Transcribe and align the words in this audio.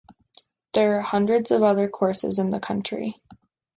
There 0.73 0.97
are 0.97 1.01
hundreds 1.03 1.51
of 1.51 1.61
other 1.61 1.87
courses 1.87 2.39
in 2.39 2.49
the 2.49 2.59
country. 2.59 3.21